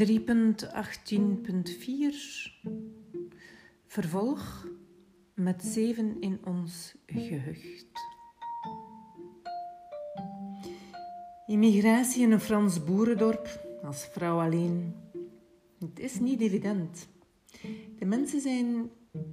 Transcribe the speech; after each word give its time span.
3.18.4 0.00 0.06
Vervolg 3.86 4.66
met 5.34 5.62
zeven 5.62 6.20
in 6.20 6.40
ons 6.44 6.94
gehucht. 7.06 7.86
Immigratie 11.46 12.22
in 12.22 12.32
een 12.32 12.40
Frans 12.40 12.84
boerendorp 12.84 13.66
als 13.82 14.08
vrouw 14.12 14.40
alleen. 14.40 14.94
Het 15.78 15.98
is 15.98 16.20
niet 16.20 16.40
evident. 16.40 17.08
De 17.98 18.04
mensen 18.04 18.40
zijn 18.40 18.90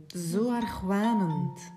zo 0.08 0.52
argwanend. 0.52 1.72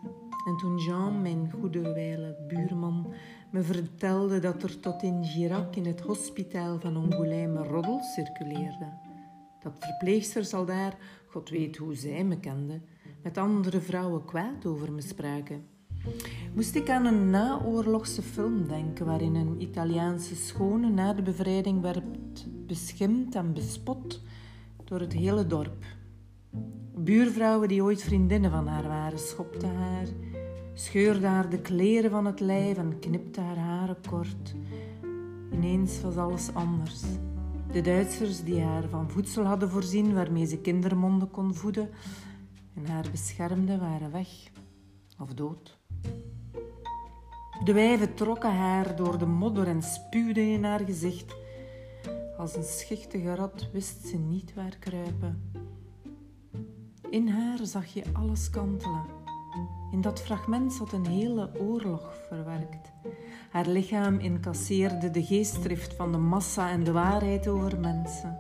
En 0.46 0.56
toen 0.56 0.78
Jean, 0.78 1.22
mijn 1.22 1.50
goede 1.50 1.92
wijle 1.92 2.44
buurman, 2.48 3.12
me 3.50 3.62
vertelde 3.62 4.38
dat 4.38 4.62
er 4.62 4.80
tot 4.80 5.02
in 5.02 5.24
Girac 5.24 5.76
in 5.76 5.86
het 5.86 6.00
hospitaal 6.00 6.80
van 6.80 6.96
Angoulême 6.96 7.68
roddels 7.68 8.14
circuleerde. 8.14 8.92
Dat 9.62 9.72
verpleegsters 9.78 10.54
al 10.54 10.64
daar, 10.64 10.96
god 11.26 11.48
weet 11.48 11.76
hoe 11.76 11.94
zij 11.94 12.24
me 12.24 12.40
kenden, 12.40 12.82
met 13.22 13.38
andere 13.38 13.80
vrouwen 13.80 14.24
kwaad 14.24 14.66
over 14.66 14.92
me 14.92 15.00
spraken. 15.00 15.64
Moest 16.54 16.74
ik 16.74 16.90
aan 16.90 17.04
een 17.04 17.30
naoorlogse 17.30 18.22
film 18.22 18.68
denken 18.68 19.06
waarin 19.06 19.34
een 19.34 19.60
Italiaanse 19.60 20.36
schone 20.36 20.90
na 20.90 21.12
de 21.12 21.22
bevrijding 21.22 21.80
werd 21.80 22.46
beschimd 22.66 23.34
en 23.34 23.52
bespot 23.52 24.22
door 24.84 25.00
het 25.00 25.12
hele 25.12 25.46
dorp. 25.46 25.84
Buurvrouwen 26.94 27.68
die 27.68 27.82
ooit 27.82 28.02
vriendinnen 28.02 28.50
van 28.50 28.66
haar 28.66 28.88
waren, 28.88 29.18
schopten 29.18 29.74
haar, 29.74 30.06
scheurde 30.74 31.26
haar 31.26 31.48
de 31.48 31.60
kleren 31.60 32.10
van 32.10 32.26
het 32.26 32.40
lijf 32.40 32.76
en 32.76 32.98
knipte 32.98 33.40
haar 33.40 33.58
haren 33.58 33.96
kort. 34.08 34.54
Ineens 35.52 36.00
was 36.00 36.16
alles 36.16 36.54
anders. 36.54 37.02
De 37.72 37.80
Duitsers 37.80 38.44
die 38.44 38.60
haar 38.62 38.88
van 38.88 39.10
voedsel 39.10 39.44
hadden 39.44 39.70
voorzien 39.70 40.14
waarmee 40.14 40.46
ze 40.46 40.58
kindermonden 40.58 41.30
kon 41.30 41.54
voeden 41.54 41.90
en 42.74 42.86
haar 42.86 43.06
beschermden 43.10 43.80
waren 43.80 44.12
weg 44.12 44.28
of 45.18 45.34
dood. 45.34 45.78
De 47.64 47.72
wijven 47.72 48.14
trokken 48.14 48.54
haar 48.54 48.96
door 48.96 49.18
de 49.18 49.26
modder 49.26 49.66
en 49.66 49.82
spuwden 49.82 50.52
in 50.52 50.64
haar 50.64 50.84
gezicht. 50.84 51.34
Als 52.38 52.56
een 52.56 52.64
schichtige 52.64 53.34
rat 53.34 53.68
wist 53.72 54.06
ze 54.06 54.16
niet 54.16 54.54
waar 54.54 54.76
kruipen. 54.78 55.52
In 57.10 57.28
haar 57.28 57.58
zag 57.62 57.86
je 57.86 58.04
alles 58.12 58.50
kantelen. 58.50 59.19
In 59.92 60.00
dat 60.00 60.20
fragment 60.20 60.72
zat 60.72 60.92
een 60.92 61.06
hele 61.06 61.50
oorlog 61.58 62.14
verwerkt. 62.28 62.92
Haar 63.50 63.66
lichaam 63.66 64.18
incasseerde 64.18 65.10
de 65.10 65.24
geestdrift 65.24 65.94
van 65.94 66.12
de 66.12 66.18
massa 66.18 66.70
en 66.70 66.84
de 66.84 66.92
waarheid 66.92 67.48
over 67.48 67.80
mensen. 67.80 68.38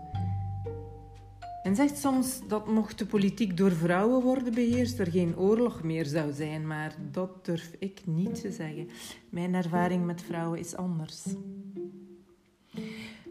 Men 1.62 1.74
zegt 1.74 1.98
soms 1.98 2.40
dat 2.48 2.66
mocht 2.66 2.98
de 2.98 3.06
politiek 3.06 3.56
door 3.56 3.72
vrouwen 3.72 4.22
worden 4.22 4.54
beheerst, 4.54 4.98
er 4.98 5.10
geen 5.10 5.38
oorlog 5.38 5.82
meer 5.82 6.06
zou 6.06 6.32
zijn, 6.32 6.66
maar 6.66 6.96
dat 7.10 7.44
durf 7.44 7.74
ik 7.78 8.02
niet 8.06 8.40
te 8.40 8.52
zeggen. 8.52 8.88
Mijn 9.30 9.54
ervaring 9.54 10.04
met 10.04 10.22
vrouwen 10.22 10.58
is 10.58 10.76
anders. 10.76 11.26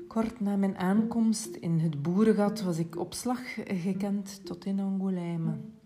Kort 0.07 0.39
na 0.39 0.55
mijn 0.55 0.77
aankomst 0.77 1.55
in 1.55 1.79
het 1.79 2.01
boerengat 2.01 2.61
was 2.61 2.77
ik 2.77 2.99
op 2.99 3.13
slag 3.13 3.39
gekend 3.65 4.45
tot 4.45 4.65
in 4.65 4.79
Angoulême. 4.79 5.78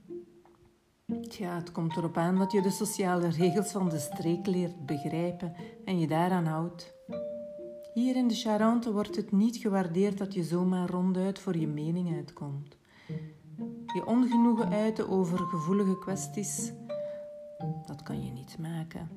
Tja, 1.21 1.55
het 1.55 1.71
komt 1.71 1.97
erop 1.97 2.17
aan 2.17 2.37
dat 2.37 2.51
je 2.51 2.61
de 2.61 2.69
sociale 2.69 3.27
regels 3.27 3.71
van 3.71 3.89
de 3.89 3.99
streek 3.99 4.45
leert 4.45 4.85
begrijpen 4.85 5.53
en 5.85 5.99
je 5.99 6.07
daaraan 6.07 6.45
houdt. 6.45 6.93
Hier 7.93 8.15
in 8.15 8.27
de 8.27 8.33
Charente 8.33 8.93
wordt 8.93 9.15
het 9.15 9.31
niet 9.31 9.57
gewaardeerd 9.57 10.17
dat 10.17 10.33
je 10.33 10.43
zomaar 10.43 10.89
ronduit 10.89 11.39
voor 11.39 11.57
je 11.57 11.67
mening 11.67 12.15
uitkomt. 12.15 12.77
Je 13.93 14.05
ongenoegen 14.05 14.69
uiten 14.69 15.09
over 15.09 15.37
gevoelige 15.37 15.99
kwesties, 15.99 16.71
dat 17.85 18.03
kan 18.03 18.25
je 18.25 18.31
niet 18.31 18.57
maken. 18.59 19.09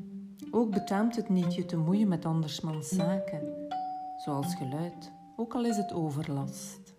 Ook 0.50 0.70
betaamt 0.70 1.16
het 1.16 1.28
niet 1.28 1.54
je 1.54 1.66
te 1.66 1.76
moeien 1.76 2.08
met 2.08 2.24
andersmans 2.24 2.88
zaken, 2.88 3.68
zoals 4.16 4.54
geluid, 4.54 5.12
ook 5.36 5.54
al 5.54 5.64
is 5.64 5.76
het 5.76 5.92
overlast. 5.92 6.94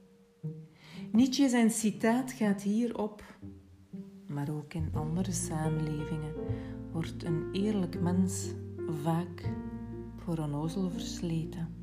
Nietzsche 1.11 1.49
zijn 1.49 1.71
citaat 1.71 2.31
gaat 2.31 2.61
hierop 2.61 3.23
maar 4.27 4.49
ook 4.49 4.73
in 4.73 4.89
andere 4.93 5.31
samenlevingen, 5.31 6.33
wordt 6.91 7.23
een 7.23 7.49
eerlijk 7.51 8.01
mens 8.01 8.53
vaak 9.03 9.51
voor 10.15 10.37
onnozel 10.37 10.89
versleten. 10.89 11.75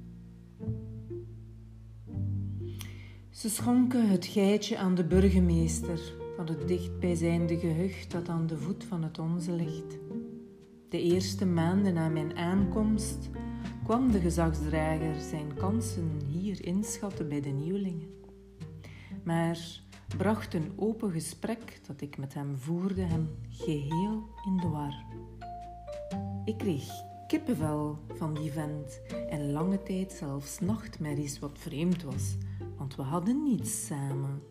Ze 3.30 3.48
schonken 3.48 4.08
het 4.08 4.26
geitje 4.26 4.78
aan 4.78 4.94
de 4.94 5.04
burgemeester 5.04 6.00
van 6.36 6.46
het 6.46 6.68
dichtbijzijnde 6.68 7.58
gehucht 7.58 8.10
dat 8.10 8.28
aan 8.28 8.46
de 8.46 8.56
voet 8.56 8.84
van 8.84 9.02
het 9.02 9.18
onze 9.18 9.52
ligt. 9.52 9.98
De 10.88 11.02
eerste 11.02 11.46
maanden 11.46 11.94
na 11.94 12.08
mijn 12.08 12.36
aankomst 12.36 13.30
kwam 13.84 14.10
de 14.10 14.20
gezagsdrager 14.20 15.14
zijn 15.20 15.54
kansen 15.54 16.10
hier 16.26 16.64
inschatten 16.64 17.28
bij 17.28 17.40
de 17.40 17.50
nieuwelingen. 17.50 18.08
Maar 19.24 19.82
bracht 20.16 20.54
een 20.54 20.72
open 20.76 21.10
gesprek 21.10 21.80
dat 21.86 22.00
ik 22.00 22.16
met 22.18 22.34
hem 22.34 22.56
voerde 22.56 23.02
hem 23.02 23.28
geheel 23.48 24.28
in 24.46 24.56
de 24.56 24.68
war. 24.68 25.04
Ik 26.44 26.58
kreeg 26.58 26.88
kippenvel 27.26 27.98
van 28.14 28.34
die 28.34 28.52
vent 28.52 29.00
en 29.28 29.52
lange 29.52 29.82
tijd 29.82 30.12
zelfs 30.12 30.60
nachtmerries 30.60 31.38
wat 31.38 31.58
vreemd 31.58 32.02
was, 32.02 32.36
want 32.76 32.96
we 32.96 33.02
hadden 33.02 33.42
niets 33.42 33.86
samen. 33.86 34.42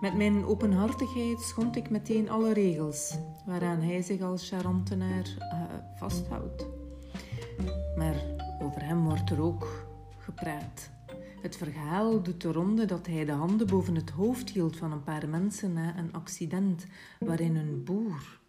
Met 0.00 0.16
mijn 0.16 0.44
openhartigheid 0.44 1.40
schond 1.40 1.76
ik 1.76 1.90
meteen 1.90 2.30
alle 2.30 2.52
regels 2.52 3.18
waaraan 3.46 3.80
hij 3.80 4.02
zich 4.02 4.20
als 4.20 4.48
charantenaar 4.48 5.36
uh, 5.38 5.62
vasthoudt. 5.96 6.66
Maar 7.96 8.16
over 8.62 8.84
hem 8.84 9.04
wordt 9.04 9.30
er 9.30 9.42
ook 9.42 9.86
gepraat. 10.18 10.93
Het 11.44 11.56
verhaal 11.56 12.22
doet 12.22 12.40
de 12.40 12.52
ronde 12.52 12.84
dat 12.84 13.06
hij 13.06 13.24
de 13.24 13.32
handen 13.32 13.66
boven 13.66 13.94
het 13.94 14.10
hoofd 14.10 14.50
hield 14.50 14.76
van 14.76 14.92
een 14.92 15.02
paar 15.02 15.28
mensen 15.28 15.72
na 15.72 15.98
een 15.98 16.12
accident 16.12 16.86
waarin 17.18 17.56
een 17.56 17.84
boer 17.84 18.40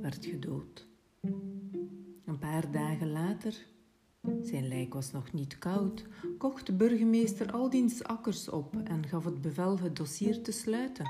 werd 0.00 0.26
gedood. 0.26 0.86
Een 2.24 2.38
paar 2.38 2.70
dagen 2.70 3.12
later, 3.12 3.66
zijn 4.42 4.68
lijk 4.68 4.94
was 4.94 5.12
nog 5.12 5.32
niet 5.32 5.58
koud, 5.58 6.04
kocht 6.38 6.66
de 6.66 6.72
burgemeester 6.72 7.52
al 7.52 7.70
diens 7.70 8.04
akkers 8.04 8.48
op 8.48 8.76
en 8.84 9.06
gaf 9.06 9.24
het 9.24 9.40
bevel 9.40 9.78
het 9.78 9.96
dossier 9.96 10.42
te 10.42 10.52
sluiten, 10.52 11.06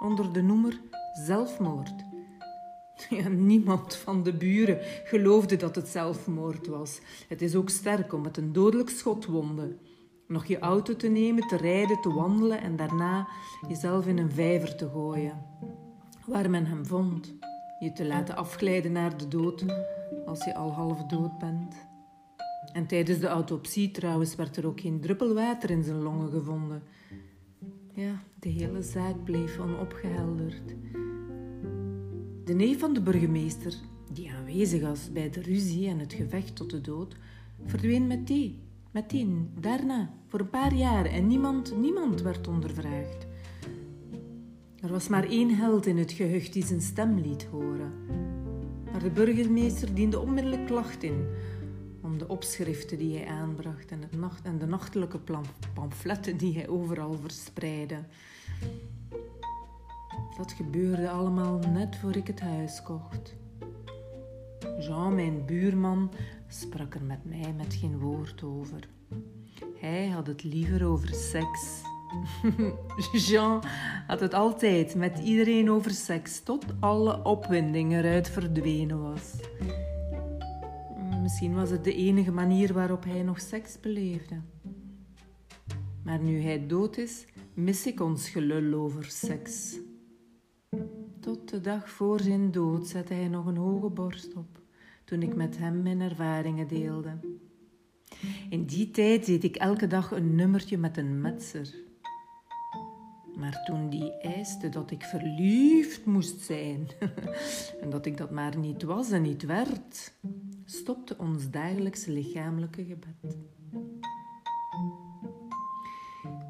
onder 0.00 0.32
de 0.32 0.42
noemer 0.42 0.80
zelfmoord. 1.26 2.04
Niemand 3.30 3.96
van 3.96 4.22
de 4.22 4.32
buren 4.32 4.78
geloofde 5.04 5.56
dat 5.56 5.74
het 5.74 5.88
zelfmoord 5.88 6.66
was. 6.66 7.00
Het 7.28 7.42
is 7.42 7.54
ook 7.54 7.68
sterk 7.68 8.12
om 8.12 8.20
met 8.20 8.36
een 8.36 8.52
dodelijk 8.52 8.90
schot 8.90 9.26
wonden 9.26 9.78
nog 10.26 10.44
je 10.46 10.58
auto 10.58 10.96
te 10.96 11.08
nemen, 11.08 11.48
te 11.48 11.56
rijden, 11.56 12.00
te 12.00 12.12
wandelen 12.12 12.60
en 12.60 12.76
daarna 12.76 13.28
jezelf 13.68 14.06
in 14.06 14.18
een 14.18 14.30
vijver 14.30 14.76
te 14.76 14.88
gooien. 14.88 15.42
Waar 16.26 16.50
men 16.50 16.66
hem 16.66 16.86
vond. 16.86 17.34
Je 17.78 17.92
te 17.92 18.06
laten 18.06 18.36
afglijden 18.36 18.92
naar 18.92 19.16
de 19.16 19.28
dood 19.28 19.64
als 20.26 20.44
je 20.44 20.54
al 20.54 20.72
half 20.72 21.04
dood 21.04 21.38
bent. 21.38 21.86
En 22.72 22.86
tijdens 22.86 23.18
de 23.18 23.26
autopsie 23.26 23.90
trouwens 23.90 24.34
werd 24.34 24.56
er 24.56 24.66
ook 24.66 24.80
geen 24.80 25.00
druppel 25.00 25.34
water 25.34 25.70
in 25.70 25.82
zijn 25.82 26.02
longen 26.02 26.30
gevonden. 26.30 26.82
Ja, 27.92 28.22
de 28.38 28.48
hele 28.48 28.82
zaak 28.82 29.24
bleef 29.24 29.58
onopgehelderd. 29.58 30.74
De 32.44 32.54
neef 32.54 32.78
van 32.78 32.92
de 32.92 33.02
burgemeester, 33.02 33.74
die 34.12 34.32
aanwezig 34.32 34.82
was 34.82 35.12
bij 35.12 35.30
de 35.30 35.42
ruzie 35.42 35.88
en 35.88 35.98
het 35.98 36.12
gevecht 36.12 36.56
tot 36.56 36.70
de 36.70 36.80
dood, 36.80 37.16
verdween 37.64 38.06
met 38.06 38.26
thee 38.26 38.64
Meteen, 38.94 39.50
daarna, 39.60 40.14
voor 40.34 40.42
een 40.42 40.50
paar 40.50 40.74
jaar 40.74 41.04
en 41.06 41.26
niemand, 41.26 41.76
niemand 41.76 42.22
werd 42.22 42.48
ondervraagd. 42.48 43.26
Er 44.80 44.90
was 44.90 45.08
maar 45.08 45.24
één 45.24 45.56
held 45.56 45.86
in 45.86 45.98
het 45.98 46.12
gehucht 46.12 46.52
die 46.52 46.66
zijn 46.66 46.80
stem 46.80 47.18
liet 47.18 47.44
horen. 47.44 47.92
Maar 48.92 49.02
de 49.02 49.10
burgemeester 49.10 49.94
diende 49.94 50.20
onmiddellijk 50.20 50.66
klacht 50.66 51.02
in 51.02 51.26
om 52.00 52.18
de 52.18 52.28
opschriften 52.28 52.98
die 52.98 53.16
hij 53.18 53.26
aanbracht 53.26 53.90
en, 53.90 54.00
het 54.00 54.16
nacht, 54.16 54.44
en 54.44 54.58
de 54.58 54.66
nachtelijke 54.66 55.18
pamfletten 55.74 56.36
die 56.36 56.54
hij 56.54 56.68
overal 56.68 57.18
verspreidde. 57.22 57.98
Dat 60.36 60.52
gebeurde 60.52 61.10
allemaal 61.10 61.58
net 61.58 61.96
voor 61.96 62.16
ik 62.16 62.26
het 62.26 62.40
huis 62.40 62.82
kocht. 62.82 63.34
Jean, 64.78 65.14
mijn 65.14 65.44
buurman, 65.46 66.10
sprak 66.48 66.94
er 66.94 67.02
met 67.02 67.24
mij 67.24 67.52
met 67.56 67.74
geen 67.74 67.98
woord 67.98 68.42
over. 68.42 68.93
Hij 69.78 70.08
had 70.08 70.26
het 70.26 70.44
liever 70.44 70.86
over 70.86 71.14
seks. 71.14 71.82
Jean 73.26 73.62
had 74.06 74.20
het 74.20 74.34
altijd 74.34 74.94
met 74.94 75.18
iedereen 75.18 75.70
over 75.70 75.90
seks, 75.90 76.40
tot 76.40 76.64
alle 76.80 77.24
opwinding 77.24 77.92
eruit 77.92 78.28
verdwenen 78.30 79.02
was. 79.02 79.34
Misschien 81.22 81.54
was 81.54 81.70
het 81.70 81.84
de 81.84 81.94
enige 81.94 82.32
manier 82.32 82.72
waarop 82.72 83.04
hij 83.04 83.22
nog 83.22 83.40
seks 83.40 83.80
beleefde. 83.80 84.40
Maar 86.02 86.18
nu 86.18 86.42
hij 86.42 86.66
dood 86.66 86.96
is, 86.96 87.24
mis 87.54 87.86
ik 87.86 88.00
ons 88.00 88.28
gelul 88.28 88.80
over 88.80 89.04
seks. 89.04 89.78
Tot 91.20 91.48
de 91.48 91.60
dag 91.60 91.90
voor 91.90 92.20
zijn 92.20 92.50
dood 92.50 92.86
zette 92.86 93.14
hij 93.14 93.28
nog 93.28 93.46
een 93.46 93.56
hoge 93.56 93.88
borst 93.88 94.34
op, 94.34 94.60
toen 95.04 95.22
ik 95.22 95.34
met 95.34 95.58
hem 95.58 95.82
mijn 95.82 96.00
ervaringen 96.00 96.68
deelde. 96.68 97.18
In 98.48 98.64
die 98.64 98.90
tijd 98.90 99.26
deed 99.26 99.44
ik 99.44 99.56
elke 99.56 99.86
dag 99.86 100.10
een 100.10 100.34
nummertje 100.34 100.78
met 100.78 100.96
een 100.96 101.20
metser. 101.20 101.74
Maar 103.36 103.62
toen 103.64 103.88
die 103.88 104.12
eiste 104.12 104.68
dat 104.68 104.90
ik 104.90 105.02
verliefd 105.02 106.04
moest 106.04 106.40
zijn 106.40 106.88
en 107.82 107.90
dat 107.90 108.06
ik 108.06 108.16
dat 108.16 108.30
maar 108.30 108.58
niet 108.58 108.82
was 108.82 109.10
en 109.10 109.22
niet 109.22 109.42
werd, 109.42 110.12
stopte 110.64 111.18
ons 111.18 111.50
dagelijkse 111.50 112.10
lichamelijke 112.10 112.84
gebed. 112.84 113.36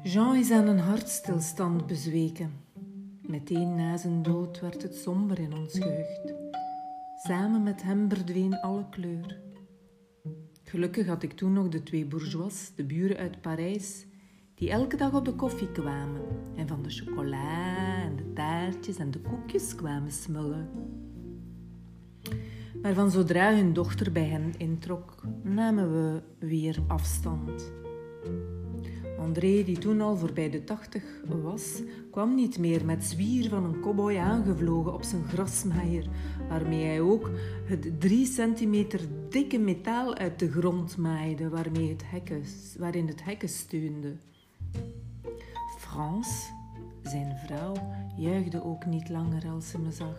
Jean 0.03 0.35
is 0.35 0.51
aan 0.51 0.67
een 0.67 0.79
hartstilstand 0.79 1.87
bezweken. 1.87 2.51
Meteen 3.21 3.75
na 3.75 3.97
zijn 3.97 4.21
dood 4.21 4.59
werd 4.59 4.81
het 4.81 4.95
somber 4.95 5.39
in 5.39 5.53
ons 5.53 5.77
gehucht. 5.79 6.33
Samen 7.23 7.63
met 7.63 7.83
hem 7.83 8.09
verdween 8.09 8.59
alle 8.59 8.89
kleur. 8.89 9.44
Gelukkig 10.75 11.07
had 11.07 11.23
ik 11.23 11.33
toen 11.33 11.53
nog 11.53 11.69
de 11.69 11.83
twee 11.83 12.05
bourgeois, 12.05 12.71
de 12.75 12.83
buren 12.83 13.17
uit 13.17 13.41
Parijs, 13.41 14.05
die 14.55 14.69
elke 14.69 14.97
dag 14.97 15.13
op 15.13 15.25
de 15.25 15.33
koffie 15.33 15.71
kwamen 15.71 16.21
en 16.55 16.67
van 16.67 16.83
de 16.83 16.89
chocola 16.89 18.01
en 18.03 18.15
de 18.15 18.33
taartjes 18.33 18.97
en 18.97 19.11
de 19.11 19.19
koekjes 19.19 19.75
kwamen 19.75 20.11
smullen. 20.11 20.69
Maar 22.81 22.93
van 22.93 23.11
zodra 23.11 23.55
hun 23.55 23.73
dochter 23.73 24.11
bij 24.11 24.25
hen 24.25 24.53
introk, 24.57 25.23
namen 25.43 25.91
we 25.91 26.21
weer 26.39 26.77
afstand. 26.87 27.71
André, 29.25 29.63
die 29.63 29.77
toen 29.77 30.01
al 30.01 30.17
voorbij 30.17 30.49
de 30.49 30.63
tachtig 30.63 31.03
was, 31.41 31.81
kwam 32.11 32.35
niet 32.35 32.57
meer 32.57 32.85
met 32.85 33.03
zwier 33.03 33.49
van 33.49 33.63
een 33.63 33.79
cowboy 33.79 34.17
aangevlogen 34.17 34.93
op 34.93 35.03
zijn 35.03 35.23
grasmaaier, 35.23 36.07
waarmee 36.49 36.85
hij 36.85 37.01
ook 37.01 37.29
het 37.65 37.99
drie 37.99 38.25
centimeter 38.25 38.99
dikke 39.29 39.57
metaal 39.57 40.15
uit 40.15 40.39
de 40.39 40.51
grond 40.51 40.97
maaide 40.97 41.49
waarmee 41.49 41.89
het 41.89 42.03
hekken, 42.05 42.43
waarin 42.77 43.07
het 43.07 43.23
hekken 43.23 43.49
steunde. 43.49 44.15
Frans, 45.77 46.49
zijn 47.03 47.37
vrouw, 47.45 47.73
juichte 48.17 48.63
ook 48.63 48.85
niet 48.85 49.09
langer 49.09 49.47
als 49.47 49.69
ze 49.69 49.79
me 49.79 49.91
zag. 49.91 50.17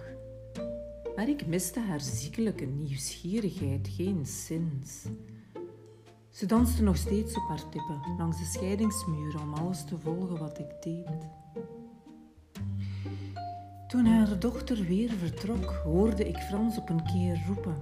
Maar 1.17 1.29
ik 1.29 1.47
miste 1.47 1.81
haar 1.81 2.01
ziekelijke 2.01 2.65
nieuwsgierigheid 2.65 3.89
geen 3.97 4.27
zins. 4.27 5.05
Ze 6.37 6.47
danste 6.47 6.83
nog 6.83 6.97
steeds 6.97 7.37
op 7.37 7.49
haar 7.49 7.69
tippen 7.69 8.01
langs 8.19 8.39
de 8.39 8.45
scheidingsmuur 8.45 9.41
om 9.43 9.55
alles 9.55 9.85
te 9.85 9.99
volgen 9.99 10.39
wat 10.39 10.59
ik 10.59 10.83
deed. 10.83 11.29
Toen 13.89 14.07
haar 14.07 14.39
dochter 14.39 14.85
weer 14.85 15.11
vertrok, 15.11 15.65
hoorde 15.85 16.29
ik 16.29 16.37
Frans 16.37 16.79
op 16.79 16.89
een 16.89 17.05
keer 17.05 17.45
roepen: 17.47 17.77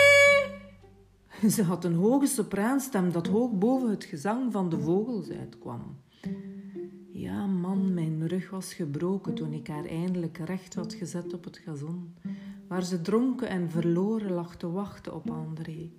Ze 1.54 1.62
had 1.62 1.84
een 1.84 1.94
hoge 1.94 2.26
sopraanstem 2.26 3.12
dat 3.12 3.26
hoog 3.26 3.52
boven 3.52 3.90
het 3.90 4.04
gezang 4.04 4.52
van 4.52 4.68
de 4.68 4.80
vogels 4.80 5.30
uitkwam. 5.30 5.96
Ja, 7.12 7.46
man, 7.46 7.94
mijn 7.94 8.26
rug 8.26 8.50
was 8.50 8.74
gebroken 8.74 9.34
toen 9.34 9.52
ik 9.52 9.66
haar 9.66 9.84
eindelijk 9.84 10.38
recht 10.38 10.74
had 10.74 10.94
gezet 10.94 11.34
op 11.34 11.44
het 11.44 11.58
gazon 11.58 12.14
waar 12.68 12.82
ze 12.82 13.00
dronken 13.00 13.48
en 13.48 13.70
verloren 13.70 14.32
lag 14.32 14.56
te 14.56 14.70
wachten 14.70 15.14
op 15.14 15.30
André. 15.30 15.90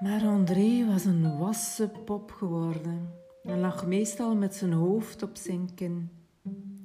Maar 0.00 0.22
André 0.22 0.86
was 0.86 1.04
een 1.04 1.38
wassen 1.38 1.90
pop 2.04 2.30
geworden 2.30 3.08
en 3.42 3.60
lag 3.60 3.86
meestal 3.86 4.36
met 4.36 4.54
zijn 4.54 4.72
hoofd 4.72 5.22
op 5.22 5.36
zijn 5.36 5.74
kin. 5.74 6.10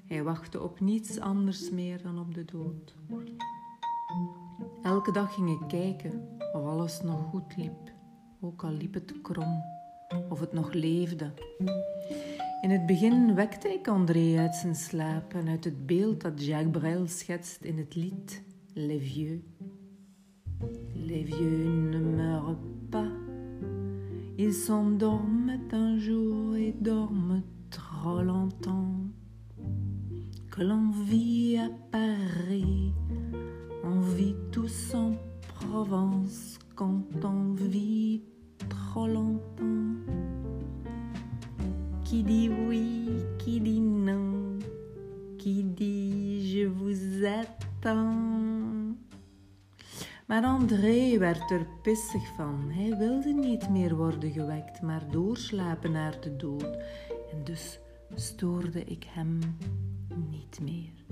Hij 0.06 0.24
wachtte 0.24 0.62
op 0.62 0.80
niets 0.80 1.20
anders 1.20 1.70
meer 1.70 2.02
dan 2.02 2.20
op 2.20 2.34
de 2.34 2.46
dood. 2.46 2.96
Elke 4.82 5.12
dag 5.12 5.34
ging 5.34 5.50
ik 5.50 5.68
kijken 5.68 6.38
of 6.54 6.66
alles 6.66 7.02
nog 7.02 7.30
goed 7.30 7.58
liep, 7.58 7.92
ook 8.40 8.64
al 8.64 8.72
liep 8.72 8.94
het 8.94 9.22
krom, 9.22 9.64
of 10.30 10.40
het 10.40 10.54
nog 10.54 10.74
leefde. 10.74 11.32
In 12.62 12.70
het 12.70 12.86
begin 12.86 13.36
wekte 13.36 13.68
ik 13.74 13.88
André 13.88 14.38
uit 14.38 14.56
zijn 14.56 14.76
slaap 14.76 15.34
en 15.34 15.48
uit 15.48 15.64
het 15.64 15.86
beeld 15.86 16.22
dat 16.22 16.46
Jacques 16.46 16.82
Brel 16.82 17.08
schetst 17.08 17.64
in 17.64 17.78
het 17.78 17.96
lied 17.96 18.44
Les 18.74 19.04
Vieux. 19.04 19.42
Les 20.94 21.24
vieux 21.24 21.90
ne 21.90 22.00
meurent 22.00 22.58
pas, 22.90 23.12
ils 24.38 24.54
s'endorment 24.54 25.60
un 25.72 25.98
jour 25.98 26.56
et 26.56 26.76
dorment 26.82 27.44
trop 27.70 28.22
longtemps. 28.22 29.10
Que 30.50 30.64
l'envie 30.64 31.58
apparaît, 31.58 32.94
on 33.84 34.02
vit 34.02 34.36
tous 34.52 34.94
en 34.94 35.16
Provence 35.60 36.60
quand 36.76 37.24
on 37.24 37.54
vit 37.54 38.22
trop 38.68 39.08
longtemps. 39.08 40.29
Qui 42.10 42.24
dit 42.24 42.50
oui, 42.50 43.08
qui 43.38 43.60
dit 43.60 43.80
non, 43.80 44.58
qui 45.38 45.64
dit 45.64 46.42
je 46.42 46.66
vous 46.66 47.24
attends. 47.24 48.96
Maar 50.26 50.44
André 50.44 51.18
werd 51.18 51.52
er 51.52 51.68
pissig 51.82 52.28
van. 52.36 52.70
Hij 52.70 52.98
wilde 52.98 53.34
niet 53.34 53.70
meer 53.70 53.96
worden 53.96 54.32
gewekt, 54.32 54.82
maar 54.82 55.12
doorslapen 55.12 55.92
naar 55.92 56.22
de 56.22 56.36
dood. 56.36 56.78
En 57.32 57.44
dus 57.44 57.80
stoorde 58.16 58.84
ik 58.84 59.06
hem 59.10 59.40
niet 60.32 60.60
meer. 60.62 61.06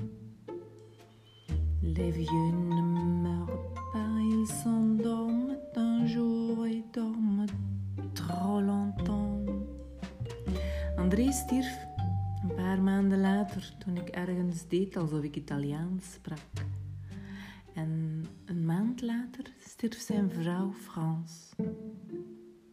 Les 1.81 2.13
vieux 2.13 2.53
ne 2.53 2.81
meurent 3.21 3.73
pas, 3.91 4.19
ils 4.19 4.65
un 4.65 6.07
jour 6.07 6.65
et 6.65 6.83
dorment 6.91 7.51
trop 8.13 8.61
longtemps. 8.61 9.36
André 10.97 11.31
stierf 11.31 11.88
een 12.41 12.55
paar 12.55 12.81
maanden 12.81 13.19
later 13.19 13.73
toen 13.77 13.97
ik 13.97 14.09
ergens 14.09 14.67
deed 14.67 14.97
alsof 14.97 15.23
ik 15.23 15.35
Italiaans 15.35 16.11
sprak. 16.13 16.65
En 17.73 18.25
een 18.45 18.65
maand 18.65 19.01
later 19.01 19.54
stierf 19.59 19.99
zijn 19.99 20.31
vrouw 20.31 20.71
Frans. 20.71 21.54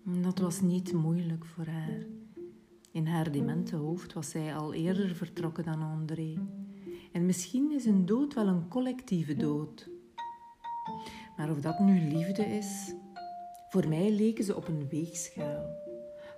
Dat 0.04 0.38
was 0.38 0.60
niet 0.60 0.92
moeilijk 0.92 1.44
voor 1.44 1.66
haar. 1.66 2.06
In 2.92 3.06
haar 3.06 3.32
demente 3.32 3.76
hoofd 3.76 4.12
was 4.12 4.30
zij 4.30 4.54
al 4.54 4.74
eerder 4.74 5.14
vertrokken 5.14 5.64
dan 5.64 5.82
André. 5.82 6.38
En 7.12 7.26
misschien 7.26 7.72
is 7.72 7.84
een 7.84 8.06
dood 8.06 8.34
wel 8.34 8.46
een 8.46 8.68
collectieve 8.68 9.36
dood. 9.36 9.88
Maar 11.36 11.50
of 11.50 11.60
dat 11.60 11.78
nu 11.78 12.00
liefde 12.00 12.44
is, 12.44 12.94
voor 13.68 13.88
mij 13.88 14.10
leken 14.10 14.44
ze 14.44 14.56
op 14.56 14.68
een 14.68 14.88
weegschaal. 14.88 15.83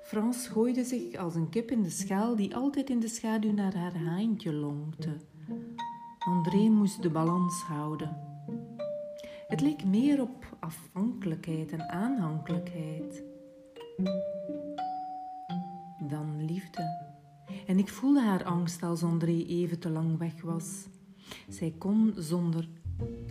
Frans 0.07 0.49
gooide 0.49 0.85
zich 0.85 1.15
als 1.15 1.35
een 1.35 1.49
kip 1.49 1.71
in 1.71 1.83
de 1.83 1.91
schaal 1.91 2.37
die 2.37 2.57
altijd 2.57 2.91
in 2.91 3.01
de 3.01 3.09
schaduw 3.09 3.53
naar 3.53 3.75
haar 3.75 3.97
haantje 3.97 4.53
lonkte. 4.53 5.17
André 6.19 6.69
moest 6.69 7.03
de 7.03 7.11
balans 7.11 7.63
houden. 7.63 8.17
Het 9.47 9.61
leek 9.61 9.85
meer 9.85 10.21
op 10.21 10.57
afhankelijkheid 10.61 11.73
en 11.73 11.89
aanhankelijkheid 11.89 13.23
dan 16.09 16.45
liefde. 16.45 17.15
En 17.67 17.79
ik 17.79 17.89
voelde 17.89 18.23
haar 18.23 18.45
angst 18.45 18.83
als 18.83 19.03
André 19.03 19.45
even 19.47 19.79
te 19.79 19.91
lang 19.91 20.19
weg 20.19 20.43
was. 20.43 20.87
Zij 21.49 21.75
kon 21.79 22.15
zonder 22.17 22.69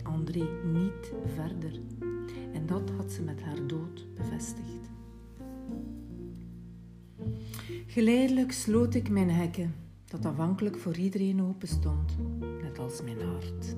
André 0.02 0.48
niet 0.64 1.12
verder. 1.34 1.80
En 2.52 2.66
dat 2.66 2.90
had 2.90 3.12
ze 3.12 3.22
met 3.22 3.42
haar 3.42 3.66
dood 3.66 4.14
bevestigd. 4.14 4.85
Geleidelijk 7.96 8.52
sloot 8.52 8.94
ik 8.94 9.08
mijn 9.08 9.30
hekken, 9.30 9.74
dat 10.04 10.24
afhankelijk 10.24 10.78
voor 10.78 10.96
iedereen 10.96 11.42
open 11.42 11.68
stond, 11.68 12.16
net 12.62 12.78
als 12.78 13.02
mijn 13.02 13.20
hart. 13.20 13.76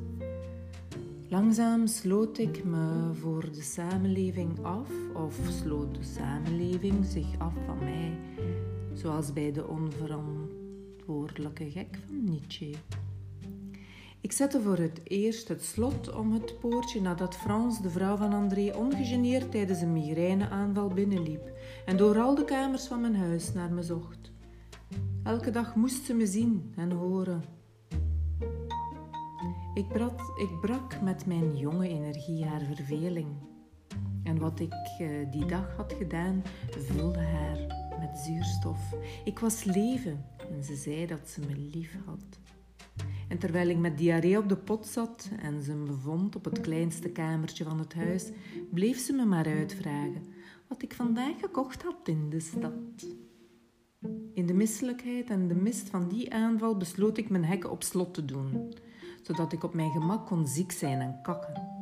Langzaam 1.29 1.87
sloot 1.87 2.39
ik 2.39 2.65
me 2.65 3.11
voor 3.15 3.53
de 3.53 3.63
samenleving 3.63 4.65
af, 4.65 4.91
of 5.15 5.39
sloot 5.49 5.95
de 5.95 6.03
samenleving 6.03 7.05
zich 7.05 7.39
af 7.39 7.55
van 7.67 7.79
mij, 7.79 8.19
zoals 8.93 9.33
bij 9.33 9.53
de 9.53 9.67
onverantwoordelijke 9.67 11.71
gek 11.71 11.99
van 12.07 12.25
Nietzsche. 12.25 12.75
Ik 14.29 14.35
zette 14.35 14.61
voor 14.61 14.77
het 14.77 15.01
eerst 15.05 15.49
het 15.49 15.65
slot 15.65 16.15
om 16.15 16.33
het 16.33 16.59
poortje 16.59 17.01
nadat 17.01 17.37
Frans, 17.37 17.81
de 17.81 17.91
vrouw 17.91 18.17
van 18.17 18.33
André, 18.33 18.73
ongegeneerd 18.77 19.51
tijdens 19.51 19.81
een 19.81 19.93
migraineaanval 19.93 20.89
binnenliep 20.89 21.53
en 21.87 21.97
door 21.97 22.19
al 22.19 22.35
de 22.35 22.45
kamers 22.45 22.87
van 22.87 23.01
mijn 23.01 23.17
huis 23.17 23.53
naar 23.53 23.73
me 23.73 23.83
zocht. 23.83 24.33
Elke 25.23 25.51
dag 25.51 25.75
moest 25.75 26.05
ze 26.05 26.15
me 26.15 26.27
zien 26.27 26.73
en 26.77 26.91
horen. 26.91 27.45
Ik, 29.75 29.87
ik 30.37 30.61
brak 30.61 31.01
met 31.01 31.27
mijn 31.27 31.57
jonge 31.57 31.89
energie 31.89 32.45
haar 32.45 32.63
verveling. 32.75 33.29
En 34.23 34.39
wat 34.39 34.61
ik 34.61 34.75
uh, 35.01 35.31
die 35.31 35.47
dag 35.47 35.77
had 35.77 35.93
gedaan, 35.93 36.43
vulde 36.71 37.21
haar 37.21 37.59
met 38.01 38.19
zuurstof. 38.19 38.95
Ik 39.25 39.39
was 39.39 39.65
leven 39.65 40.25
en 40.51 40.65
ze 40.65 40.75
zei 40.75 41.07
dat 41.07 41.29
ze 41.29 41.41
me 41.41 41.57
lief 41.57 41.97
had. 42.07 42.48
En 43.29 43.39
terwijl 43.39 43.69
ik 43.69 43.79
met 43.79 43.99
diarree 43.99 44.39
op 44.39 44.49
de 44.49 44.57
pot 44.57 44.87
zat 44.87 45.31
en 45.41 45.63
ze 45.63 45.75
me 45.75 45.87
bevond 45.87 46.37
op 46.37 46.45
het 46.45 46.61
kleinste 46.61 47.09
kamertje 47.09 47.65
van 47.65 47.79
het 47.79 47.95
huis, 47.95 48.31
bleef 48.71 48.99
ze 48.99 49.13
me 49.13 49.25
maar 49.25 49.47
uitvragen 49.47 50.23
wat 50.69 50.83
ik 50.83 50.95
vandaag 50.95 51.41
gekocht 51.41 51.83
had 51.83 52.09
in 52.09 52.31
de 52.31 52.41
stad. 52.41 53.17
In 54.35 54.47
de 54.47 54.55
misselijkheid 54.55 55.31
en 55.31 55.49
de 55.49 55.55
mist 55.55 55.89
van 55.89 56.09
die 56.09 56.35
aanval 56.35 56.77
besloot 56.77 57.19
ik 57.19 57.31
mijn 57.31 57.45
hekken 57.45 57.71
op 57.71 57.83
slot 57.83 58.15
te 58.15 58.25
doen, 58.25 58.75
zodat 59.23 59.53
ik 59.53 59.65
op 59.65 59.75
mijn 59.75 59.91
gemak 59.91 60.27
kon 60.27 60.47
ziek 60.47 60.73
zijn 60.73 61.01
en 61.01 61.19
kakken. 61.23 61.77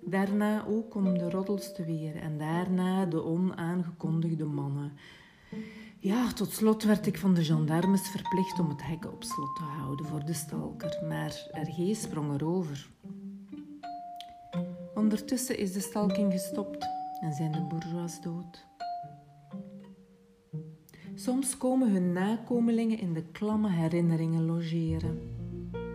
Daarna 0.00 0.66
ook 0.66 0.94
om 0.94 1.18
de 1.18 1.30
roddels 1.30 1.74
te 1.74 1.84
weren 1.84 2.22
en 2.22 2.38
daarna 2.38 3.06
de 3.06 3.24
onaangekondigde 3.24 4.44
mannen. 4.44 4.92
Ja, 6.00 6.32
tot 6.32 6.52
slot 6.52 6.82
werd 6.82 7.06
ik 7.06 7.18
van 7.18 7.34
de 7.34 7.44
gendarmes 7.44 8.08
verplicht 8.08 8.58
om 8.58 8.68
het 8.68 8.82
hek 8.82 9.04
op 9.04 9.24
slot 9.24 9.56
te 9.56 9.62
houden 9.62 10.06
voor 10.06 10.24
de 10.24 10.32
stalker, 10.32 11.04
maar 11.08 11.48
RG 11.50 11.96
sprong 11.96 12.34
erover. 12.34 12.88
Ondertussen 14.94 15.58
is 15.58 15.72
de 15.72 15.80
stalking 15.80 16.32
gestopt 16.32 16.86
en 17.20 17.32
zijn 17.32 17.52
de 17.52 17.60
bourgeois 17.60 18.20
dood. 18.20 18.66
Soms 21.14 21.56
komen 21.56 21.92
hun 21.92 22.12
nakomelingen 22.12 22.98
in 22.98 23.12
de 23.12 23.24
klamme 23.32 23.70
herinneringen 23.70 24.44
logeren. 24.44 25.18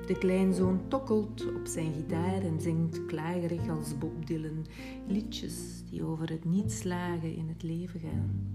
De 0.05 0.17
kleinzoon 0.19 0.87
tokkelt 0.87 1.55
op 1.55 1.65
zijn 1.65 1.93
gitaar 1.93 2.41
en 2.41 2.61
zingt 2.61 3.05
klagerig 3.05 3.69
als 3.69 3.97
Bob 3.97 4.27
Dylan 4.27 4.65
liedjes 5.07 5.83
die 5.89 6.03
over 6.03 6.29
het 6.29 6.45
niet 6.45 6.71
slagen 6.71 7.35
in 7.35 7.47
het 7.47 7.63
leven 7.63 7.99
gaan. 7.99 8.51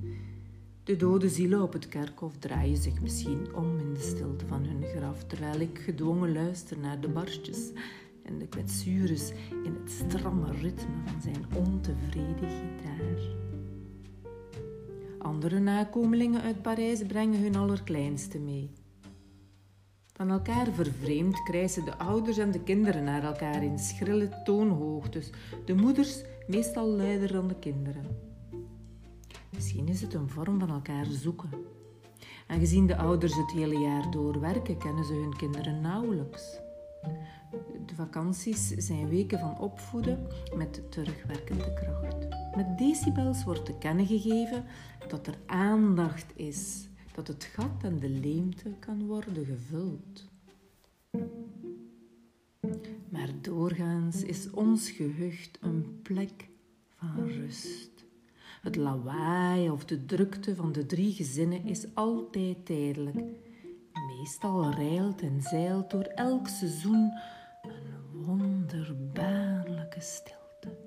De 0.88 0.96
dode 0.96 1.28
zielen 1.28 1.62
op 1.62 1.72
het 1.72 1.88
kerkhof 1.88 2.36
draaien 2.38 2.76
zich 2.76 3.00
misschien 3.00 3.54
om 3.54 3.78
in 3.78 3.94
de 3.94 4.00
stilte 4.00 4.46
van 4.46 4.64
hun 4.64 4.82
graf, 4.96 5.24
terwijl 5.24 5.60
ik 5.60 5.78
gedwongen 5.78 6.32
luister 6.32 6.78
naar 6.78 7.00
de 7.00 7.08
barstjes 7.08 7.70
en 8.24 8.38
de 8.38 8.46
kwetsures 8.46 9.30
in 9.64 9.76
het 9.82 9.90
stramme 9.90 10.52
ritme 10.52 10.94
van 11.04 11.20
zijn 11.22 11.46
ontevreden 11.54 12.48
gitaar. 12.48 13.36
Andere 15.18 15.58
nakomelingen 15.58 16.42
uit 16.42 16.62
Parijs 16.62 17.06
brengen 17.06 17.42
hun 17.42 17.56
allerkleinste 17.56 18.38
mee. 18.38 18.70
Van 20.12 20.30
elkaar 20.30 20.66
vervreemd 20.72 21.42
krijsen 21.42 21.84
de 21.84 21.98
ouders 21.98 22.38
en 22.38 22.50
de 22.50 22.62
kinderen 22.62 23.04
naar 23.04 23.24
elkaar 23.24 23.62
in 23.62 23.78
schrille 23.78 24.42
toonhoogtes, 24.44 25.30
de 25.64 25.74
moeders 25.74 26.22
meestal 26.46 26.86
luider 26.86 27.32
dan 27.32 27.48
de 27.48 27.58
kinderen. 27.58 28.27
Misschien 29.58 29.88
is 29.88 30.00
het 30.00 30.14
een 30.14 30.28
vorm 30.28 30.58
van 30.58 30.70
elkaar 30.70 31.06
zoeken. 31.06 31.50
Aangezien 32.46 32.86
de 32.86 32.96
ouders 32.96 33.36
het 33.36 33.50
hele 33.50 33.78
jaar 33.78 34.10
door 34.10 34.40
werken, 34.40 34.78
kennen 34.78 35.04
ze 35.04 35.12
hun 35.12 35.36
kinderen 35.36 35.80
nauwelijks. 35.80 36.58
De 37.86 37.94
vakanties 37.94 38.68
zijn 38.68 39.08
weken 39.08 39.38
van 39.38 39.58
opvoeden 39.58 40.26
met 40.56 40.90
terugwerkende 40.90 41.72
kracht. 41.74 42.28
Met 42.56 42.78
decibels 42.78 43.44
wordt 43.44 43.64
te 43.64 43.74
kennen 43.78 44.06
gegeven 44.06 44.64
dat 45.08 45.26
er 45.26 45.38
aandacht 45.46 46.32
is 46.36 46.88
dat 47.12 47.26
het 47.26 47.44
gat 47.44 47.82
en 47.82 47.98
de 47.98 48.10
leemte 48.10 48.74
kan 48.78 49.06
worden 49.06 49.44
gevuld. 49.44 50.28
Maar 53.08 53.28
doorgaans 53.40 54.22
is 54.22 54.50
ons 54.50 54.90
gehucht 54.90 55.58
een 55.60 56.00
plek 56.02 56.48
van 56.96 57.26
rust. 57.26 57.97
Het 58.68 58.76
lawaai 58.76 59.70
of 59.70 59.84
de 59.84 60.04
drukte 60.04 60.54
van 60.54 60.72
de 60.72 60.86
drie 60.86 61.12
gezinnen 61.12 61.64
is 61.64 61.86
altijd 61.94 62.66
tijdelijk. 62.66 63.16
Meestal 64.16 64.70
rijlt 64.70 65.20
en 65.20 65.42
zeilt 65.42 65.90
door 65.90 66.02
elk 66.02 66.48
seizoen 66.48 67.12
een 67.62 68.24
wonderbaarlijke 68.24 70.00
stilte. 70.00 70.78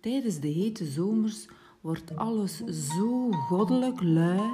Tijdens 0.00 0.40
de 0.40 0.48
hete 0.48 0.84
zomers 0.84 1.48
wordt 1.80 2.16
alles 2.16 2.64
zo 2.64 3.30
goddelijk 3.30 4.02
lui. 4.02 4.50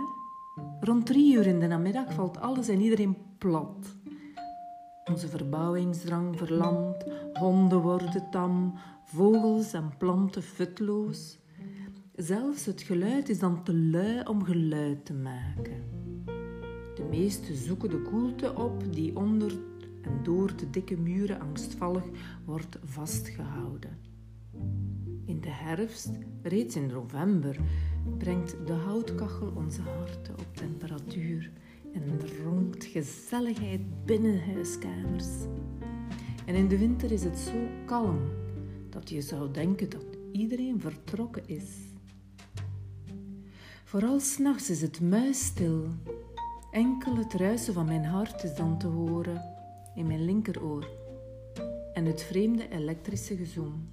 Rond 0.81 1.07
drie 1.07 1.35
uur 1.35 1.47
in 1.47 1.61
de 1.61 1.67
namiddag 1.67 2.13
valt 2.13 2.41
alles 2.41 2.69
en 2.69 2.81
iedereen 2.81 3.17
plat. 3.39 3.97
Onze 5.11 5.29
verbouwingsdrang 5.29 6.39
verlamt, 6.39 7.05
honden 7.33 7.81
worden 7.81 8.31
tam, 8.31 8.75
vogels 9.05 9.73
en 9.73 9.97
planten 9.99 10.43
futloos. 10.43 11.39
Zelfs 12.15 12.67
het 12.67 12.83
geluid 12.83 13.29
is 13.29 13.39
dan 13.39 13.65
te 13.65 13.75
lui 13.75 14.23
om 14.25 14.45
geluid 14.45 15.05
te 15.05 15.13
maken. 15.13 15.83
De 16.95 17.07
meesten 17.11 17.57
zoeken 17.57 17.91
de 17.91 18.03
koelte 18.03 18.57
op 18.57 18.93
die 18.93 19.17
onder 19.17 19.53
en 20.03 20.23
door 20.23 20.57
de 20.57 20.71
dikke 20.71 20.97
muren 20.97 21.41
angstvallig 21.41 22.05
wordt 22.45 22.79
vastgehouden. 22.85 23.99
In 25.25 25.41
de 25.41 25.51
herfst, 25.51 26.11
reeds 26.43 26.77
in 26.77 26.87
november, 26.87 27.57
brengt 28.19 28.57
de 28.67 28.73
houtkachel 28.73 29.53
onze 29.57 29.83
harten 29.83 30.35
op 30.39 30.57
temperatuur 30.57 31.51
en 31.93 32.21
ronkt 32.45 32.85
gezelligheid 32.85 33.81
binnen 34.05 34.45
huiskamers. 34.53 35.29
En 36.47 36.55
in 36.55 36.69
de 36.69 36.79
winter 36.79 37.13
is 37.13 37.25
het 37.25 37.39
zo 37.39 37.69
kalm 37.87 38.19
dat 38.89 39.09
je 39.11 39.21
zou 39.21 39.51
denken 39.51 39.91
dat 39.91 40.05
iedereen 40.33 40.81
vertrokken 40.81 41.43
is. 41.47 41.65
Vooral 43.85 44.21
s'nachts 44.21 44.71
is 44.71 44.83
het 44.83 45.01
muisstil. 45.01 45.89
Enkel 46.71 47.17
het 47.17 47.35
ruisen 47.35 47.75
van 47.75 47.87
mijn 47.87 48.05
hart 48.05 48.45
is 48.45 48.55
dan 48.55 48.79
te 48.79 48.87
horen 48.87 49.43
in 49.95 50.07
mijn 50.07 50.25
linkeroor 50.25 50.89
en 51.93 52.05
het 52.05 52.23
vreemde 52.23 52.69
elektrische 52.69 53.37
gezoem. 53.37 53.89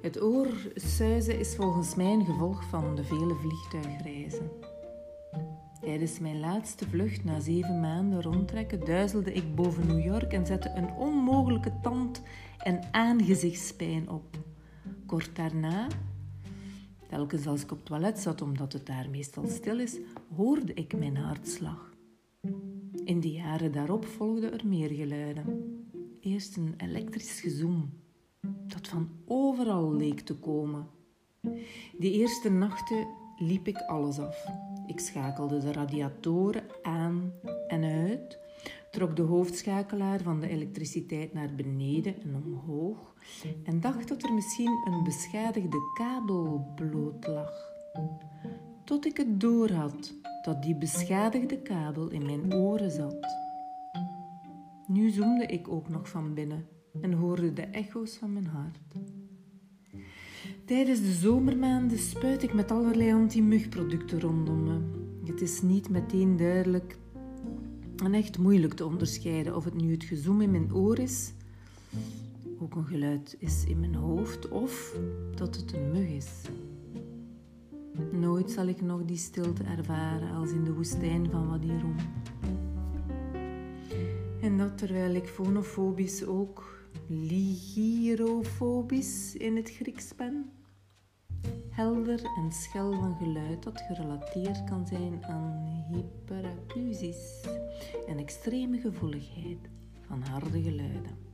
Het 0.00 0.20
oorsuizen 0.20 1.38
is 1.38 1.54
volgens 1.54 1.94
mij 1.94 2.12
een 2.12 2.24
gevolg 2.24 2.64
van 2.64 2.96
de 2.96 3.04
vele 3.04 3.34
vliegtuigreizen. 3.34 4.50
Tijdens 5.86 6.18
mijn 6.18 6.40
laatste 6.40 6.88
vlucht 6.88 7.24
na 7.24 7.40
zeven 7.40 7.80
maanden 7.80 8.22
rondtrekken 8.22 8.84
duizelde 8.84 9.32
ik 9.32 9.54
boven 9.54 9.86
New 9.86 10.04
York 10.04 10.32
en 10.32 10.46
zette 10.46 10.72
een 10.74 10.90
onmogelijke 10.90 11.72
tand- 11.82 12.22
en 12.58 12.80
aangezichtspijn 12.90 14.08
op. 14.08 14.38
Kort 15.06 15.36
daarna, 15.36 15.86
telkens 17.08 17.46
als 17.46 17.62
ik 17.62 17.70
op 17.70 17.76
het 17.76 17.86
toilet 17.86 18.18
zat 18.18 18.42
omdat 18.42 18.72
het 18.72 18.86
daar 18.86 19.10
meestal 19.10 19.46
stil 19.46 19.78
is, 19.78 19.98
hoorde 20.36 20.74
ik 20.74 20.98
mijn 20.98 21.16
hartslag. 21.16 21.94
In 23.04 23.20
de 23.20 23.32
jaren 23.32 23.72
daarop 23.72 24.04
volgden 24.04 24.52
er 24.52 24.66
meer 24.66 24.90
geluiden. 24.90 25.44
Eerst 26.20 26.56
een 26.56 26.74
elektrisch 26.76 27.40
gezoem 27.40 27.90
dat 28.66 28.88
van 28.88 29.08
overal 29.24 29.92
leek 29.92 30.20
te 30.20 30.34
komen. 30.34 30.86
Die 31.98 32.12
eerste 32.12 32.50
nachten 32.50 33.06
liep 33.38 33.66
ik 33.66 33.78
alles 33.78 34.18
af. 34.18 34.46
Ik 34.86 35.00
schakelde 35.00 35.58
de 35.58 35.72
radiatoren 35.72 36.62
aan 36.82 37.32
en 37.68 37.84
uit, 37.84 38.38
trok 38.90 39.16
de 39.16 39.22
hoofdschakelaar 39.22 40.20
van 40.20 40.40
de 40.40 40.48
elektriciteit 40.48 41.32
naar 41.32 41.54
beneden 41.54 42.22
en 42.22 42.42
omhoog 42.44 43.14
en 43.64 43.80
dacht 43.80 44.08
dat 44.08 44.22
er 44.22 44.32
misschien 44.32 44.82
een 44.84 45.04
beschadigde 45.04 45.78
kabel 45.94 46.72
bloot 46.74 47.26
lag. 47.26 47.74
Tot 48.84 49.06
ik 49.06 49.16
het 49.16 49.40
doorhad 49.40 50.14
dat 50.42 50.62
die 50.62 50.76
beschadigde 50.76 51.58
kabel 51.62 52.08
in 52.08 52.26
mijn 52.26 52.54
oren 52.54 52.90
zat. 52.90 53.36
Nu 54.86 55.10
zoomde 55.10 55.46
ik 55.46 55.68
ook 55.68 55.88
nog 55.88 56.08
van 56.08 56.34
binnen 56.34 56.66
en 57.00 57.12
hoorde 57.12 57.52
de 57.52 57.62
echo's 57.62 58.16
van 58.16 58.32
mijn 58.32 58.46
hart. 58.46 58.94
Tijdens 60.66 61.00
de 61.00 61.12
zomermaanden 61.12 61.98
spuit 61.98 62.42
ik 62.42 62.54
met 62.54 62.70
allerlei 62.70 63.12
anti-mugproducten 63.12 64.20
rondom 64.20 64.64
me. 64.64 64.78
Het 65.24 65.40
is 65.40 65.62
niet 65.62 65.88
meteen 65.88 66.36
duidelijk 66.36 66.98
en 67.96 68.14
echt 68.14 68.38
moeilijk 68.38 68.74
te 68.74 68.86
onderscheiden 68.86 69.56
of 69.56 69.64
het 69.64 69.74
nu 69.74 69.92
het 69.92 70.04
gezoem 70.04 70.40
in 70.40 70.50
mijn 70.50 70.74
oor 70.74 70.98
is, 70.98 71.32
ook 72.58 72.74
een 72.74 72.84
geluid 72.84 73.36
is 73.38 73.64
in 73.64 73.80
mijn 73.80 73.94
hoofd, 73.94 74.48
of 74.48 74.96
dat 75.34 75.56
het 75.56 75.72
een 75.72 75.92
mug 75.92 76.08
is. 76.08 76.30
Nooit 78.12 78.50
zal 78.50 78.66
ik 78.66 78.80
nog 78.80 79.04
die 79.04 79.16
stilte 79.16 79.62
ervaren 79.62 80.30
als 80.30 80.50
in 80.50 80.64
de 80.64 80.72
woestijn 80.72 81.30
van 81.30 81.48
Wadirum. 81.48 81.94
En 84.40 84.58
dat 84.58 84.78
terwijl 84.78 85.14
ik 85.14 85.26
fonofobisch 85.26 86.24
ook 86.24 86.85
ligirofobisch 87.08 89.34
in 89.34 89.56
het 89.56 89.70
Grieks 89.70 90.14
ben. 90.14 90.50
Helder 91.70 92.24
en 92.24 92.52
schel 92.52 92.92
van 92.92 93.16
geluid 93.16 93.62
dat 93.62 93.80
gerelateerd 93.80 94.64
kan 94.64 94.86
zijn 94.86 95.24
aan 95.24 95.84
hyperacusis 95.90 97.44
en 98.06 98.18
extreme 98.18 98.80
gevoeligheid 98.80 99.58
van 100.06 100.22
harde 100.22 100.62
geluiden. 100.62 101.24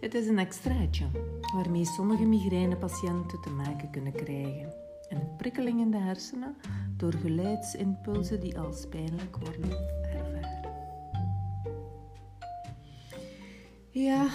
Het 0.00 0.14
is 0.14 0.26
een 0.26 0.38
extraatje 0.38 1.06
waarmee 1.54 1.84
sommige 1.84 2.24
migrainepatiënten 2.24 3.40
te 3.40 3.50
maken 3.50 3.90
kunnen 3.90 4.12
krijgen. 4.12 4.74
Een 5.08 5.36
prikkeling 5.36 5.80
in 5.80 5.90
de 5.90 5.98
hersenen 5.98 6.56
door 6.96 7.12
geluidsimpulsen 7.12 8.40
die 8.40 8.58
als 8.58 8.86
pijnlijk 8.86 9.36
worden 9.36 9.70
Ja, 13.96 14.28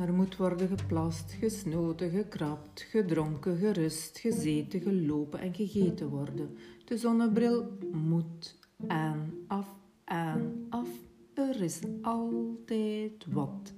er 0.00 0.12
moet 0.12 0.36
worden 0.36 0.68
geplast, 0.68 1.32
gesnoten, 1.32 2.10
gekrapt, 2.10 2.80
gedronken, 2.80 3.56
gerust, 3.56 4.18
gezeten, 4.18 4.80
gelopen 4.80 5.40
en 5.40 5.54
gegeten 5.54 6.08
worden. 6.08 6.56
De 6.84 6.96
zonnebril 6.96 7.78
moet 7.92 8.58
aan, 8.86 9.32
af, 9.46 9.66
aan, 10.04 10.66
af. 10.68 10.88
Er 11.34 11.62
is 11.62 11.80
altijd 12.02 13.26
wat. 13.28 13.72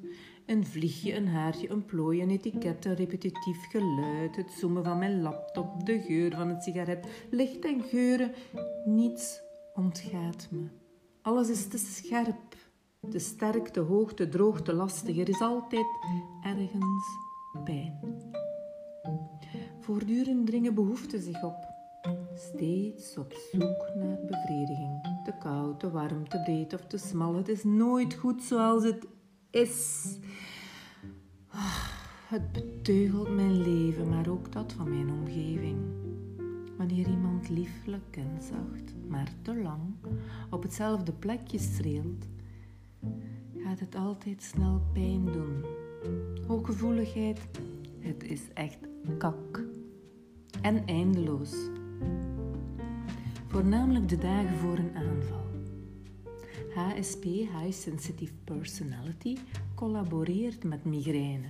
Een 0.46 0.66
vliegje, 0.66 1.14
een 1.14 1.28
haartje, 1.28 1.70
een 1.70 1.84
plooi, 1.84 2.22
een 2.22 2.30
etiket, 2.30 2.84
een 2.84 2.94
repetitief 2.94 3.70
geluid, 3.70 4.36
het 4.36 4.50
zoomen 4.50 4.84
van 4.84 4.98
mijn 4.98 5.22
laptop, 5.22 5.86
de 5.86 6.00
geur 6.00 6.34
van 6.36 6.48
een 6.48 6.60
sigaret, 6.60 7.06
licht 7.30 7.64
en 7.64 7.82
geuren. 7.82 8.32
Niets 8.84 9.40
ontgaat 9.74 10.48
me. 10.50 10.66
Alles 11.22 11.48
is 11.48 11.68
te 11.68 11.78
scherp, 11.78 12.53
te 13.11 13.18
sterk, 13.18 13.68
te 13.68 13.80
hoog, 13.80 14.14
te 14.14 14.28
droog, 14.28 14.66
lastig. 14.66 15.18
Er 15.18 15.28
is 15.28 15.40
altijd 15.40 15.87
ergens 16.42 17.04
pijn. 17.64 17.99
Voortdurend 19.80 20.46
dringen 20.46 20.75
behoeften 20.75 21.23
zich 21.23 21.42
op. 21.42 21.73
Steeds 22.34 23.18
op 23.18 23.32
zoek 23.52 23.90
naar 23.94 24.18
bevrediging. 24.26 25.23
Te 25.25 25.32
koud, 25.38 25.80
te 25.80 25.90
warm, 25.90 26.28
te 26.28 26.40
breed 26.42 26.75
of 26.75 26.87
te 26.87 26.99
smal. 26.99 27.34
Het 27.34 27.49
is 27.49 27.64
nooit 27.64 28.14
goed 28.14 28.42
zoals 28.42 28.84
het 28.84 29.06
is. 29.50 30.06
Ah, 31.49 31.88
het 32.28 32.52
beteugelt 32.52 33.34
mijn 33.34 33.62
leven, 33.62 34.08
maar 34.08 34.28
ook 34.28 34.52
dat 34.52 34.73
van 34.73 34.88
mijn 34.88 35.11
omgeving. 35.11 35.78
Wanneer 36.76 37.08
iemand 37.08 37.49
lieflijk 37.49 38.16
en 38.16 38.42
zacht, 38.42 38.94
maar 39.08 39.32
te 39.42 39.56
lang 39.56 39.80
op 40.50 40.62
hetzelfde 40.62 41.12
plekje 41.12 41.58
streelt, 41.58 42.26
gaat 43.56 43.80
het 43.80 43.94
altijd 43.94 44.42
snel 44.42 44.80
pijn 44.92 45.25
doen. 45.25 45.64
Hooggevoeligheid, 46.46 47.40
het 47.99 48.25
is 48.25 48.40
echt 48.54 48.78
kak. 49.18 49.64
En 50.62 50.87
eindeloos. 50.87 51.54
Voornamelijk 53.46 54.08
de 54.08 54.18
dagen 54.18 54.56
voor 54.56 54.78
een 54.78 54.96
aanval. 54.96 55.44
HSP, 56.75 57.25
High 57.25 57.73
Sensitive 57.73 58.34
Personality, 58.44 59.37
collaboreert 59.75 60.64
met 60.64 60.84
migraine. 60.84 61.46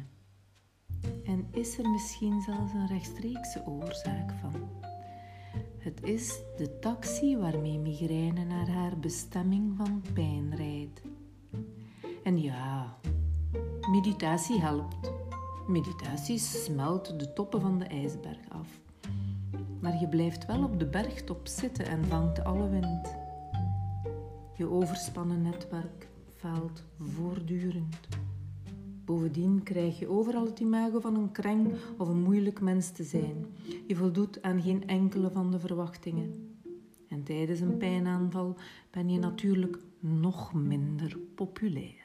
En 1.24 1.46
is 1.50 1.78
er 1.78 1.90
misschien 1.90 2.40
zelfs 2.40 2.72
een 2.72 2.86
rechtstreekse 2.86 3.62
oorzaak 3.66 4.32
van? 4.40 4.52
Het 5.78 6.02
is 6.02 6.40
de 6.56 6.78
taxi 6.78 7.36
waarmee 7.36 7.78
migraine 7.78 8.44
naar 8.44 8.68
haar 8.68 8.98
bestemming 8.98 9.76
van 9.76 10.02
pijn 10.12 10.54
rijdt. 10.56 11.02
En 12.24 12.40
ja, 12.40 12.98
meditatie 13.90 14.60
helpt. 14.60 15.12
Meditatie 15.66 16.38
smelt 16.38 17.18
de 17.20 17.32
toppen 17.32 17.60
van 17.60 17.78
de 17.78 17.84
ijsberg 17.84 18.48
af. 18.48 18.80
Maar 19.80 20.00
je 20.00 20.08
blijft 20.08 20.46
wel 20.46 20.64
op 20.64 20.78
de 20.78 20.86
bergtop 20.86 21.46
zitten 21.46 21.86
en 21.86 22.04
vangt 22.04 22.44
alle 22.44 22.68
wind. 22.68 23.14
Je 24.56 24.70
overspannen 24.70 25.42
netwerk 25.42 26.08
faalt 26.36 26.84
voortdurend. 26.98 28.08
Bovendien 29.04 29.62
krijg 29.62 29.98
je 29.98 30.08
overal 30.08 30.44
het 30.44 30.60
imago 30.60 31.00
van 31.00 31.14
een 31.14 31.32
kreng 31.32 31.72
of 31.98 32.08
een 32.08 32.22
moeilijk 32.22 32.60
mens 32.60 32.90
te 32.90 33.02
zijn. 33.02 33.46
Je 33.86 33.96
voldoet 33.96 34.42
aan 34.42 34.62
geen 34.62 34.86
enkele 34.86 35.30
van 35.30 35.50
de 35.50 35.58
verwachtingen. 35.58 36.56
En 37.08 37.22
tijdens 37.22 37.60
een 37.60 37.76
pijnaanval 37.76 38.56
ben 38.90 39.10
je 39.10 39.18
natuurlijk 39.18 39.78
nog 40.00 40.52
minder 40.52 41.18
populair. 41.34 42.03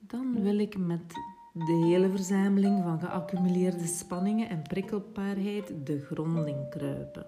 Dan 0.00 0.42
wil 0.42 0.58
ik 0.58 0.78
met 0.78 1.12
de 1.52 1.82
hele 1.84 2.10
verzameling 2.10 2.82
van 2.82 3.00
geaccumuleerde 3.00 3.86
spanningen 3.86 4.48
en 4.48 4.62
prikkelbaarheid 4.62 5.72
de 5.84 6.00
grond 6.00 6.46
in 6.46 6.68
kruipen. 6.70 7.26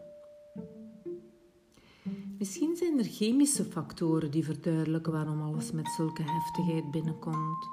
Misschien 2.38 2.76
zijn 2.76 2.98
er 2.98 3.04
chemische 3.04 3.64
factoren 3.64 4.30
die 4.30 4.44
verduidelijken 4.44 5.12
waarom 5.12 5.42
alles 5.42 5.72
met 5.72 5.88
zulke 5.88 6.22
heftigheid 6.22 6.90
binnenkomt. 6.90 7.68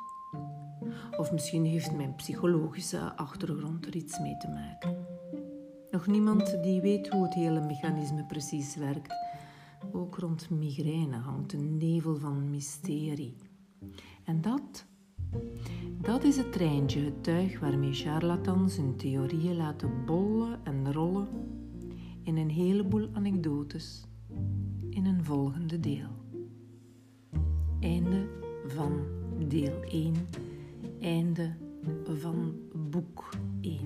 Of 1.17 1.31
misschien 1.31 1.65
heeft 1.65 1.95
mijn 1.95 2.15
psychologische 2.15 3.15
achtergrond 3.15 3.85
er 3.85 3.95
iets 3.95 4.19
mee 4.19 4.37
te 4.37 4.47
maken. 4.47 5.05
Nog 5.91 6.07
niemand 6.07 6.63
die 6.63 6.81
weet 6.81 7.09
hoe 7.09 7.23
het 7.23 7.33
hele 7.33 7.61
mechanisme 7.61 8.25
precies 8.25 8.75
werkt. 8.75 9.13
Ook 9.91 10.17
rond 10.17 10.49
migraine 10.49 11.17
hangt 11.17 11.53
een 11.53 11.77
nevel 11.77 12.15
van 12.15 12.49
mysterie. 12.49 13.35
En 14.23 14.41
dat, 14.41 14.85
dat 16.01 16.23
is 16.23 16.37
het 16.37 16.51
treintje, 16.51 16.99
het 16.99 17.23
tuig 17.23 17.59
waarmee 17.59 17.93
charlatans 17.93 18.77
hun 18.77 18.95
theorieën 18.95 19.55
laten 19.55 20.05
bollen 20.05 20.59
en 20.63 20.93
rollen 20.93 21.27
in 22.23 22.37
een 22.37 22.49
heleboel 22.49 23.09
anekdotes 23.13 24.05
in 24.89 25.05
een 25.05 25.23
volgende 25.23 25.79
deel. 25.79 26.09
Einde 27.79 28.27
van 28.67 29.01
deel 29.47 29.81
1. 29.81 30.13
Einde 30.99 31.55
van 32.03 32.55
boek 32.73 33.29
1. 33.61 33.79